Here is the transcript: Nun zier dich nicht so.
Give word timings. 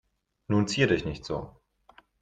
Nun 0.47 0.67
zier 0.67 0.87
dich 0.87 1.05
nicht 1.05 1.23
so. 1.25 1.55